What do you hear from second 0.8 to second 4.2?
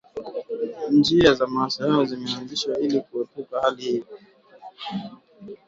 Njia za mawasiliano zimeanzishwa ili kuepuka hali hiyo